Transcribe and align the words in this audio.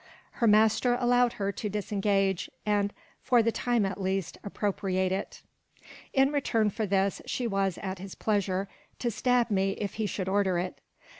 Her 0.41 0.47
master 0.47 0.95
allowed 0.99 1.33
her 1.33 1.51
to 1.51 1.69
disengage, 1.69 2.49
and, 2.65 2.91
for 3.21 3.43
the 3.43 3.51
time 3.51 3.85
at 3.85 4.01
least, 4.01 4.39
appropriate 4.43 5.11
it. 5.11 5.43
In 6.11 6.31
return 6.31 6.71
for 6.71 6.87
this, 6.87 7.21
she 7.27 7.45
was, 7.45 7.77
at 7.83 7.99
his 7.99 8.15
pleasure, 8.15 8.67
to 8.97 9.11
stab 9.11 9.51
me 9.51 9.73
if 9.73 9.93
he 10.01 10.07
should 10.07 10.27
order 10.27 10.57
it. 10.57 10.81